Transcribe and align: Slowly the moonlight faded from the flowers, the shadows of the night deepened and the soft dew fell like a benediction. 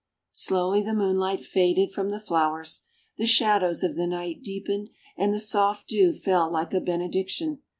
Slowly 0.33 0.81
the 0.81 0.95
moonlight 0.95 1.41
faded 1.41 1.91
from 1.93 2.09
the 2.09 2.19
flowers, 2.19 2.81
the 3.17 3.27
shadows 3.27 3.83
of 3.83 3.93
the 3.95 4.07
night 4.07 4.41
deepened 4.41 4.89
and 5.15 5.31
the 5.31 5.39
soft 5.39 5.87
dew 5.89 6.11
fell 6.11 6.51
like 6.51 6.73
a 6.73 6.81
benediction. 6.81 7.61